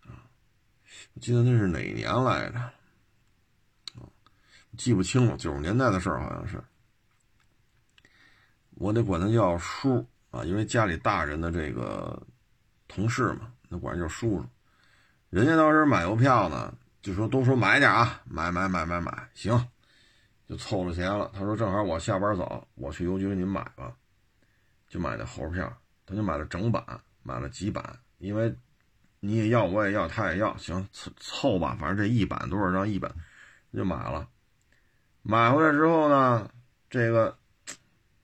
[0.01, 0.25] 啊，
[1.13, 2.57] 我记得那是哪年来着？
[2.57, 4.09] 啊，
[4.75, 6.63] 记不清了，九十年代的事儿好像是。
[8.71, 12.19] 我得管他叫叔啊，因为家里大人的这个
[12.87, 14.45] 同事嘛，那管叫叔叔。
[15.33, 19.67] 人家当时买邮票呢，就说都说买点啊，买买买买买，行，
[20.47, 21.31] 就凑了钱了。
[21.33, 23.91] 他说正好我下班早，我去邮局给您买吧。
[24.87, 26.85] 就买的猴票，他就买了整版，
[27.23, 27.83] 买了几版，
[28.19, 28.55] 因为
[29.21, 33.11] 你也要，我也要，他也要，行凑凑吧，反正这一版多少张一版，
[33.73, 34.29] 就买了。
[35.23, 36.47] 买回来之后呢，
[36.91, 37.35] 这个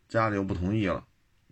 [0.07, 1.03] 家里又不同意了，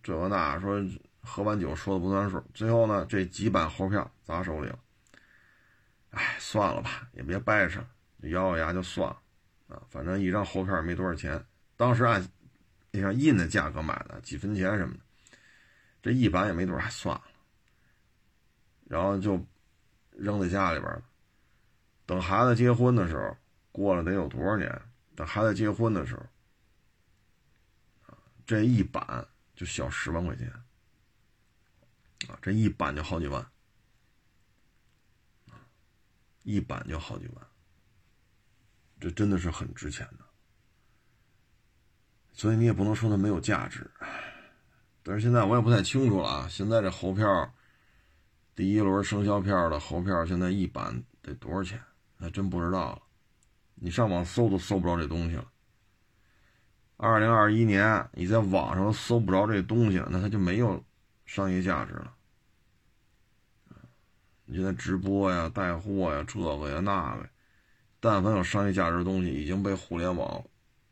[0.03, 0.79] 这个那说
[1.23, 4.77] 喝完酒说的不算数，最后呢，这几版猴票砸手里了。
[6.17, 7.79] 哎，算了吧，也别掰扯，
[8.23, 9.21] 咬咬牙就算了
[9.67, 12.27] 啊，反正一张猴票也没多少钱，当时按
[12.91, 14.99] 你像印的价格买的，几分钱什么的。
[16.01, 17.23] 这一版也没多少，算了，
[18.85, 19.45] 然后就
[20.11, 21.03] 扔在家里边了。
[22.05, 23.37] 等孩子结婚的时候，
[23.71, 24.81] 过了得有多少年？
[25.15, 26.25] 等孩子结婚的时候，
[28.45, 30.47] 这一版就小十万块钱
[32.29, 32.39] 啊！
[32.41, 33.45] 这一版就好几万
[36.47, 37.45] 一版就好几万，
[39.01, 40.23] 这真的是很值钱的。
[42.31, 43.91] 所以你也不能说它没有价值。
[45.03, 46.47] 但是现在我也不太清楚了啊！
[46.49, 47.53] 现在这猴票，
[48.55, 51.81] 第一轮生肖票的猴票，现在一版得多少钱？
[52.17, 53.01] 还真不知道了。
[53.75, 55.51] 你上网搜都搜不着这东西了。
[56.95, 60.81] 二零二一年，你在网上搜不着这东西了，那它就没有
[61.25, 62.13] 商业价值了。
[64.47, 67.29] 你现在直播呀、带货呀、这个呀、那个，
[67.99, 70.43] 但凡有商业价值的东西，已经被互联网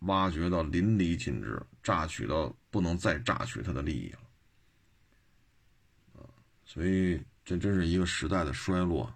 [0.02, 2.56] 挖掘到淋漓尽致，榨取到。
[2.76, 4.20] 不能再榨取它的利益了，
[6.66, 9.10] 所以这真是一个时代的衰落，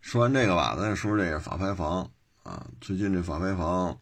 [0.00, 2.10] 说完这个吧，咱再说这个法拍房。
[2.42, 3.96] 啊，最近这法拍房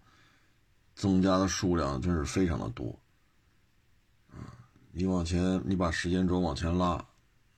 [0.94, 2.98] 增加的数量真是非常的多，
[4.30, 4.56] 啊，
[4.90, 6.92] 你往前，你把时间轴往前拉，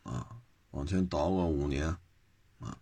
[0.02, 0.33] 啊，
[0.74, 1.86] 往前倒个五年，
[2.58, 2.76] 啊，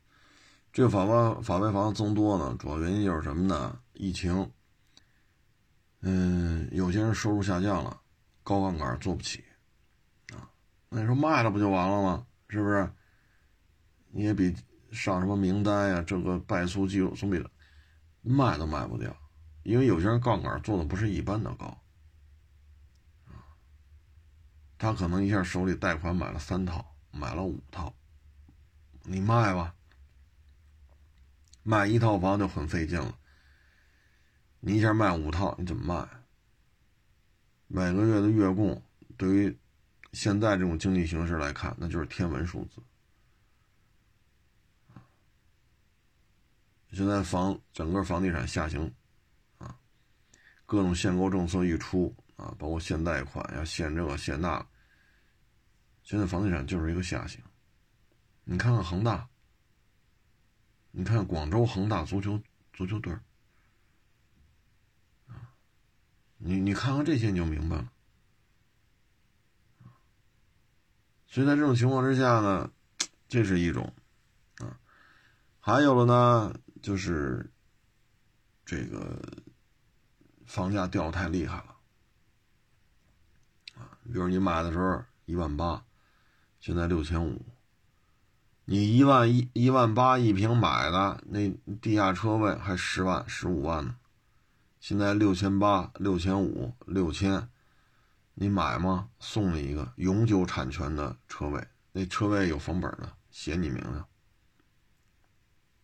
[0.73, 3.79] 这个法拍法拍房增多呢，主要原因就是什么呢？
[3.93, 4.51] 疫情。
[6.01, 8.01] 嗯，有些人收入下降了，
[8.43, 9.45] 高杠杆做不起，
[10.33, 10.49] 啊，
[10.89, 12.27] 那你说卖了不就完了吗？
[12.49, 12.91] 是不是？
[14.09, 14.55] 你也比
[14.91, 17.47] 上什么名单呀，这个败诉记录总比
[18.23, 19.15] 卖都卖不掉，
[19.65, 21.67] 因为有些人杠杆做的不是一般的高，
[23.27, 23.53] 啊，
[24.79, 27.95] 他可能一下手里贷款买了三套，买了五套，
[29.05, 29.75] 你卖吧，
[31.63, 33.17] 卖一套房就很费劲了。
[34.61, 36.09] 你一下卖五套，你怎么卖？
[37.67, 38.83] 每个月的月供，
[39.17, 39.59] 对于
[40.13, 42.83] 现在这种经济形势来看，那就是天文数字。
[46.93, 48.93] 现在房整个房地产下行，
[49.59, 49.75] 啊，
[50.67, 54.65] 各种限购政策一出啊，包括限贷款呀、限这个限那，
[56.03, 57.43] 现在房地产就是一个下行。
[58.45, 59.29] 你看看恒大，
[60.91, 62.41] 你看广州恒大足球
[62.73, 63.17] 足球队
[66.45, 67.93] 你你看看这些你就明白了，
[71.29, 72.69] 所以在这种情况之下呢，
[73.29, 73.95] 这是一种
[74.59, 74.77] 啊，
[75.61, 77.49] 还有了呢，就是
[78.65, 79.23] 这个
[80.47, 81.77] 房价掉的太厉害了
[83.77, 85.85] 啊，比如你买的时候一万八，
[86.63, 87.45] 现在六千五，
[88.67, 91.51] 你一万一一万八一平买的那
[91.81, 93.97] 地下车位还十万十五万呢，
[94.79, 97.49] 现在六千八六千五六千。
[98.35, 99.09] 你买吗？
[99.19, 104.05] 送你一个永久产权的车位，那车位有房本的，写你名字。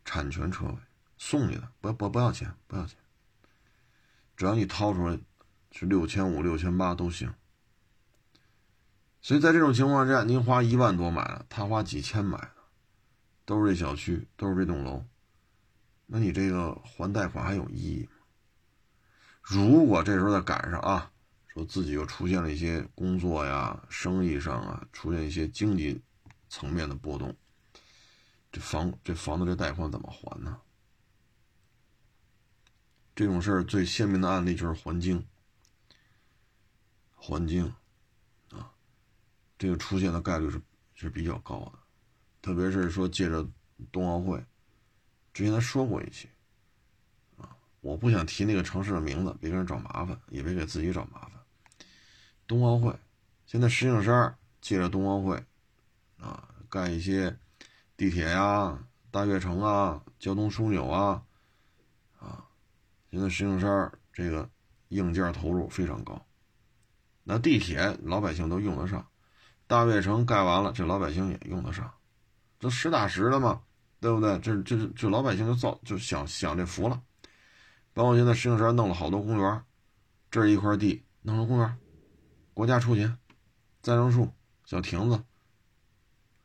[0.05, 0.77] 产权车位
[1.17, 2.97] 送你的，不不不要钱，不要钱，
[4.37, 5.19] 只要你掏出来，
[5.73, 7.35] 是六千五、六千八都行。
[9.21, 12.55] 所以在这种情况下，您花一万多买的，他花几千买的，
[13.45, 15.05] 都是这小区，都是这栋楼，
[16.07, 18.11] 那你这个还贷款还有意义吗？
[19.43, 21.11] 如果这时候再赶上啊。
[21.55, 26.01] 说自己又出现了一些工作呀、生意上啊，出现一些经济
[26.49, 27.35] 层面的波动，
[28.53, 30.61] 这房这房子这贷款怎么还呢？
[33.17, 35.27] 这种事儿最鲜明的案例就是还京，
[37.17, 37.75] 还京，
[39.59, 40.61] 这个出现的概率是
[40.95, 41.79] 是比较高的，
[42.41, 43.45] 特别是说借着
[43.91, 44.43] 冬奥会，
[45.35, 46.29] 之前他说过一期
[47.37, 51.33] 啊，我不想提那个城市的名字，别给人找麻烦，也别给自己找麻烦。
[52.47, 52.97] 冬奥会，
[53.47, 55.45] 现在石景山借着冬奥会，
[56.19, 57.37] 啊，盖一些
[57.97, 58.79] 地铁呀、
[59.11, 61.25] 大悦城啊、交通枢纽啊，
[62.19, 62.45] 啊，
[63.11, 64.49] 现在石景山这个
[64.89, 66.25] 硬件投入非常高。
[67.25, 69.08] 那地铁老百姓都用得上，
[69.69, 71.93] 大悦城盖完了，这老百姓也用得上，
[72.59, 73.63] 这实打实的嘛，
[74.01, 74.37] 对不对？
[74.41, 77.01] 这这这老百姓就造就享享这福了。
[77.93, 79.63] 包括现在石景山弄了好多公园，
[80.31, 81.79] 这一块地弄成公园。
[82.55, 83.19] 国家出钱，
[83.83, 84.33] 栽上树、
[84.65, 85.23] 小亭子，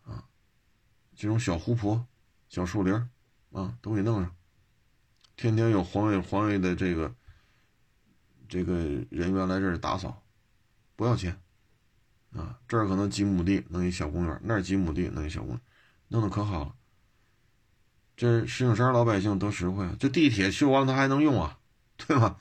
[0.03, 0.25] 啊，
[1.15, 2.05] 这种小湖泊、
[2.49, 2.93] 小树林
[3.51, 4.35] 啊，都给弄上。
[5.35, 7.15] 天天有环卫环卫的这个
[8.47, 8.75] 这个
[9.09, 10.23] 人员来这儿打扫，
[10.95, 11.39] 不要钱，
[12.35, 15.61] 啊，这儿可能几亩地弄一小公园，那儿几亩地弄一小公园，
[16.09, 16.75] 弄得可好了。
[18.15, 19.95] 这石景山老百姓多实惠啊！
[19.99, 21.57] 这地铁修完了，它还能用啊，
[21.97, 22.37] 对吧？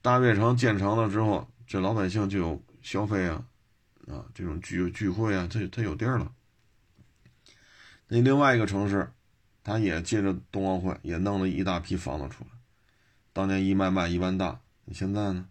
[0.00, 2.62] 大悦城建成了之后，这老百姓就有。
[2.82, 3.44] 消费啊，
[4.08, 6.32] 啊，这种聚聚会啊，它它有地儿了。
[8.08, 9.12] 那另外一个城市，
[9.62, 12.50] 他也借着冬奥会也弄了一大批房子出来，
[13.32, 15.46] 当年一卖卖一万大，你现在呢？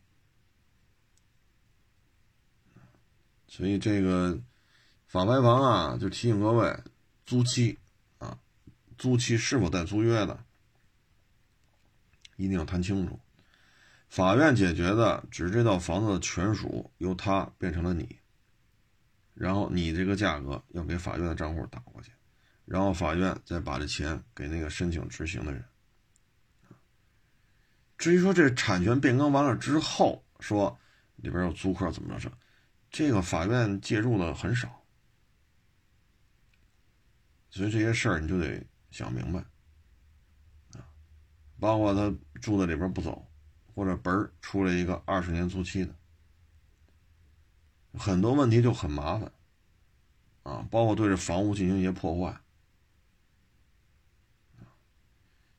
[3.51, 4.39] 所以这个
[5.07, 6.73] 法拍房啊，就提醒各位，
[7.25, 7.77] 租期
[8.17, 8.39] 啊，
[8.97, 10.41] 租期是否带租约的，
[12.37, 13.19] 一定要谈清楚。
[14.07, 18.17] 法院解决的只是这套房子的权属由他变成了你，
[19.33, 22.13] 然后你这个价格要给法院的账户打过去，
[22.63, 25.61] 然后法院再把这钱给那个申请执行的人。
[27.97, 30.79] 至于说这产权变更完了之后，说
[31.17, 32.31] 里边有租客怎么着，
[32.91, 34.83] 这个法院介入的很少，
[37.49, 39.39] 所以这些事儿你就得想明白
[40.73, 40.85] 啊，
[41.59, 43.27] 包括他住在里边不走。
[43.73, 45.95] 或者本儿出来一个二十年租期的，
[47.97, 49.31] 很多问题就很麻烦，
[50.43, 52.37] 啊，包括对这房屋进行一些破坏，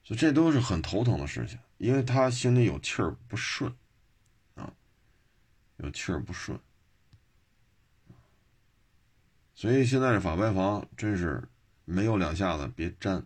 [0.04, 3.74] 所以这都是很头疼的事情，因为他心里有气儿不顺，
[4.56, 4.74] 啊，
[5.78, 6.60] 有气儿不顺，
[9.62, 11.48] 所以现在这法拍房真是
[11.84, 13.24] 没有两下子别沾。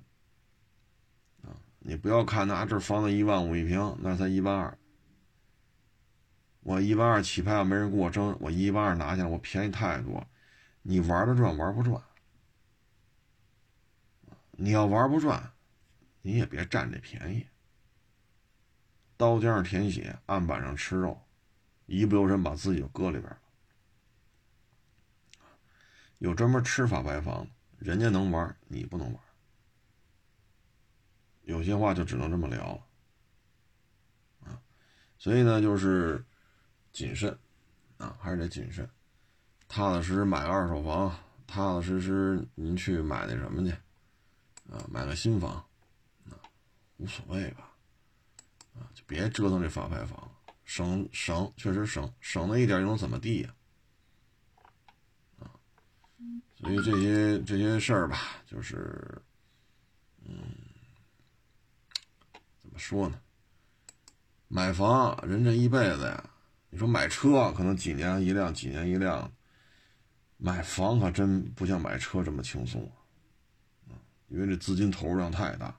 [1.79, 4.77] 你不要看那这房子一万五一平，那才一万二。
[6.61, 10.27] 我一万二起拍，没人跟我争，我一万二拿下，我便宜太多。
[10.83, 12.03] 你玩得转，玩不转。
[14.51, 15.55] 你要玩不转，
[16.21, 17.47] 你也别占这便宜。
[19.17, 21.19] 刀尖上舔血，案板上吃肉，
[21.87, 23.39] 一不留神把自己就搁里边了。
[26.19, 29.23] 有专门吃法拍房的，人家能玩，你不能玩。
[31.43, 34.61] 有些话就只能这么聊了，啊，
[35.19, 36.25] 所以呢，就是
[36.93, 37.39] 谨慎，
[37.99, 38.89] 啊，还是得谨慎，
[39.69, 41.11] 踏踏实实买个二手房，
[41.47, 43.71] 踏踏实实您去买那什么去，
[44.69, 45.53] 啊，买个新房，
[46.29, 46.35] 啊，
[46.97, 47.71] 无所谓吧，
[48.75, 50.29] 啊，就别折腾这法拍房，
[50.65, 53.55] 省省确实省省那一点又能怎么地呀，
[56.67, 59.23] 所以这些这些事儿吧，就是，
[60.25, 60.35] 嗯。
[62.61, 63.21] 怎么说呢，
[64.49, 66.29] 买房人这一辈子呀，
[66.69, 69.33] 你说买车可能几年一辆，几年一辆，
[70.39, 72.83] 买房可真不像买车这么轻松
[73.89, 73.95] 啊，
[74.27, 75.73] 因为这资金投入量太大。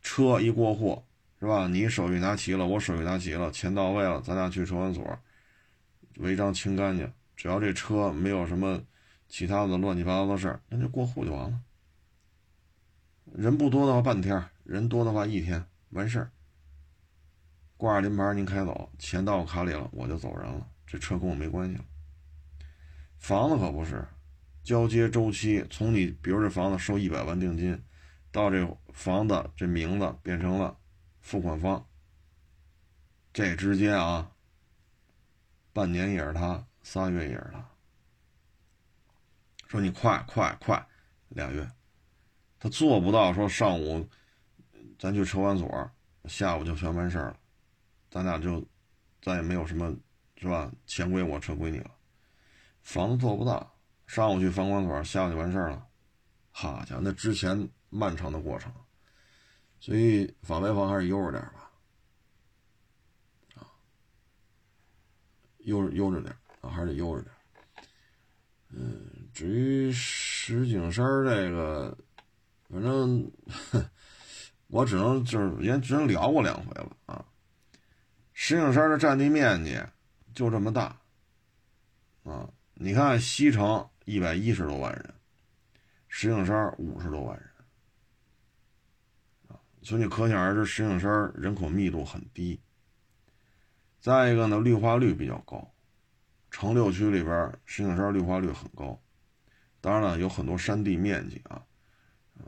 [0.00, 1.04] 车一过户
[1.40, 1.66] 是吧？
[1.66, 5.18] 你手续拿齐了，我手续拿齐了，钱到位了，咱俩去车管所，
[6.18, 7.12] 违章清干净。
[7.34, 8.80] 只要这车没有什么
[9.36, 11.60] 其他的乱七八糟的事儿，那就过户就完了。
[13.32, 16.30] 人不多的话半天，人多的话一天完事儿。
[17.76, 21.84] 挂着临牌您开走，钱到我卡里了，我就走人了，这车跟我没关系了。
[23.18, 24.06] 房子可不是，
[24.62, 27.82] 交接周期从你比如这房子收一百万定金，
[28.30, 30.78] 到这房子这名字变成了
[31.20, 31.84] 付款方，
[33.32, 34.30] 这之间啊，
[35.72, 37.73] 半年也是他，仨月也是他。
[39.74, 40.86] 说你快快快，
[41.30, 41.68] 俩月，
[42.60, 44.08] 他做不到说上午
[44.96, 45.90] 咱去车管所，
[46.26, 47.40] 下午就全完事儿了，
[48.08, 48.64] 咱俩就
[49.20, 49.92] 再也没有什么
[50.36, 50.70] 是吧？
[50.86, 51.90] 钱归我，车归你了。
[52.82, 55.84] 房子做不到，上午去房管所，下午就完事儿了。
[56.52, 58.72] 好家伙，那之前漫长的过程，
[59.80, 61.72] 所以法拍房还是悠着点吧，
[63.56, 63.66] 啊，
[65.64, 67.34] 悠悠着点啊，还是得悠着点。
[68.76, 71.98] 嗯，至于石景山这个，
[72.68, 73.28] 反正
[74.68, 77.24] 我只能就是也只能聊过两回了啊。
[78.32, 79.76] 石景山的占地面积
[80.32, 80.96] 就这么大，
[82.22, 82.48] 啊。
[82.74, 85.14] 你看西城一百一十多万人，
[86.08, 87.48] 石景山五十多万人，
[89.48, 92.60] 啊，所以你可想而知，石景山人口密度很低。
[94.00, 95.72] 再一个呢，绿化率比较高，
[96.50, 99.00] 城六区里边，石景山绿化率很高。
[99.84, 101.62] 当然了，有很多山地面积啊，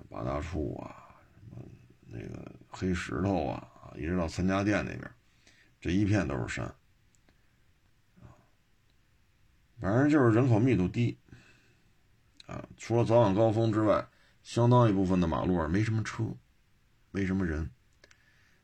[0.08, 0.88] 八大处啊，
[1.34, 1.62] 什么
[2.06, 5.10] 那个黑石头啊，一直到三家店那边，
[5.78, 6.74] 这一片都是山。
[9.78, 11.18] 反正就是人口密度低，
[12.46, 14.08] 啊，除了早晚高峰之外，
[14.42, 16.24] 相当一部分的马路上没什么车，
[17.10, 17.70] 没什么人。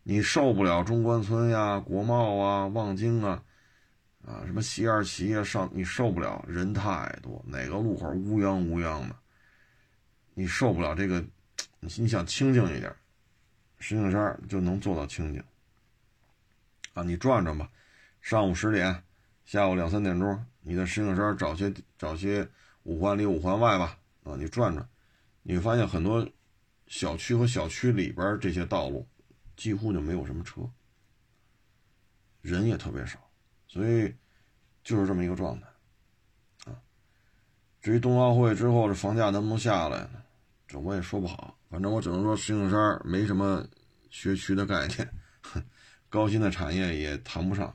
[0.03, 3.45] 你受不了中关村呀、国贸啊、望京啊，
[4.25, 9.17] 啊，什么西二旗啊，上你受不了，人太多，哪个路口乌泱乌泱的，
[10.35, 11.25] 你受不了这个。
[11.85, 12.95] 你想清静一点，
[13.81, 15.43] 石景山就能做到清静。
[16.95, 17.69] 啊，你转转吧，
[18.21, 19.03] 上午十点，
[19.45, 20.47] 下午两三点钟。
[20.61, 22.49] 你在石景山找些找些
[22.85, 24.89] 五环里五环外吧，啊，你转转，
[25.43, 26.25] 你会发现很多
[26.87, 29.05] 小区和小区里边这些道路
[29.57, 30.63] 几乎就没有什么车，
[32.43, 33.19] 人也特别少，
[33.73, 34.15] 所以
[34.85, 35.67] 就是这么一个状态，
[36.71, 36.77] 啊。
[37.81, 40.23] 至于冬奥会之后这房价能不能下来呢？
[40.69, 43.67] 这我也说不好，反正我只能说石景山没什么
[44.11, 45.15] 学区的概念，
[46.11, 47.67] 高新的产业也谈不上，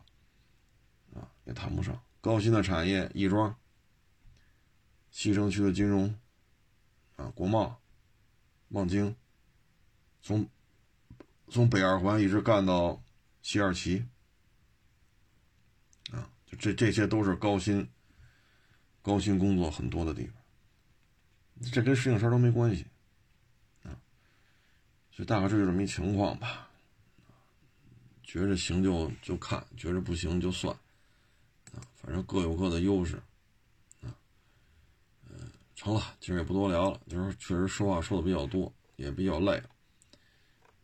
[1.16, 2.00] 啊，也谈不上。
[2.22, 3.56] 高新的产业，亦庄、
[5.10, 6.16] 西城区的金融，
[7.16, 7.82] 啊，国贸、
[8.70, 9.16] 望京，
[10.22, 10.48] 从
[11.50, 13.04] 从北二环一直干到
[13.42, 14.06] 西二旗，
[16.48, 17.88] 就这这些都是高薪、
[19.02, 22.86] 高薪工作很多的地方，这跟石景山都没关系，
[23.84, 23.94] 啊，
[25.12, 26.70] 所以大概这就这么一情况吧，
[28.24, 30.76] 觉着行就就看，觉着不行就算。
[31.74, 33.18] 啊反正各有各的优势，
[34.02, 34.16] 啊，
[35.30, 37.02] 嗯，成了，今儿也不多聊了。
[37.10, 39.62] 就是确实说话说的比较多，也比较累，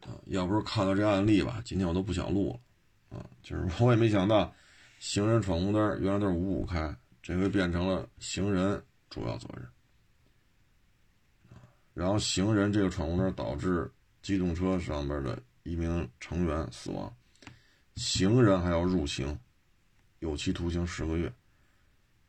[0.02, 2.52] 啊，要不是看到这案例吧，今天我都不想录
[3.10, 4.54] 了，啊，就是我也没想到，
[5.04, 9.68] 行人闯红灯原来都是五五开，这回变成了行人主要责任，
[11.94, 13.92] 然后行人这个闯红灯导致
[14.22, 17.14] 机动车上边的一名成员死亡，
[17.96, 19.38] 行人还要入刑。
[20.20, 21.32] 有期徒刑十个月，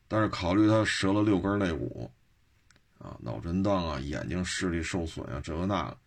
[0.08, 2.10] 但是考虑他折了六根肋骨，
[2.98, 5.98] 啊，脑震荡啊，眼睛视力受损啊，这个那个，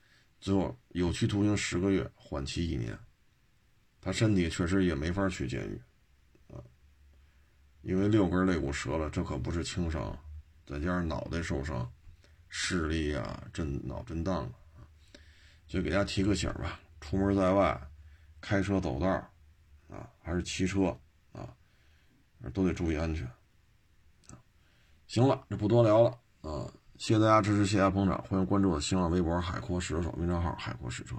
[0.42, 3.00] 最后有期徒刑十个月，缓期一年。
[4.02, 5.82] 他身体确实也没法去监狱，
[7.82, 10.18] 因为六根肋骨折了，这可不是轻伤，
[10.66, 11.90] 再加上脑袋受伤，
[12.50, 14.44] 视力啊，震脑震荡
[14.76, 14.82] 啊，
[15.68, 17.80] 就给大家提个醒吧，出门在外，
[18.42, 19.08] 开车走道，
[19.90, 20.98] 啊，还是骑车
[21.32, 21.54] 啊。
[22.54, 23.26] 都得注意安全，
[24.30, 24.38] 啊，
[25.08, 26.10] 行了，这不多聊了
[26.42, 26.72] 啊！
[26.98, 31.16] 谢谢大家支持，谢谢大家捧场，欢迎关注我的新浪微博“海阔试车手”微信号“海阔试车”。